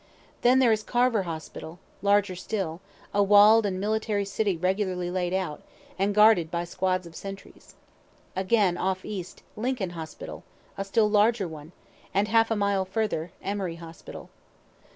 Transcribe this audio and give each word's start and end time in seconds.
Then 0.41 0.57
there 0.57 0.71
is 0.71 0.81
Carver 0.81 1.21
hospital, 1.29 1.77
larger 2.01 2.35
still, 2.35 2.81
a 3.13 3.21
wall'd 3.21 3.67
and 3.67 3.79
military 3.79 4.25
city 4.25 4.57
regularly 4.57 5.11
laid 5.11 5.31
out, 5.31 5.61
and 5.99 6.15
guarded 6.15 6.49
by 6.49 6.63
squads 6.63 7.05
of 7.05 7.15
sentries. 7.15 7.75
Again, 8.35 8.79
off 8.79 9.05
east, 9.05 9.43
Lincoln 9.55 9.91
hospital, 9.91 10.43
a 10.75 10.85
still 10.85 11.07
larger 11.07 11.47
one; 11.47 11.71
and 12.15 12.27
half 12.29 12.49
a 12.49 12.55
mile 12.55 12.83
further 12.83 13.31
Emory 13.43 13.75
hospital. 13.75 14.31